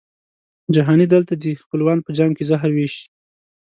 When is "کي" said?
2.37-2.43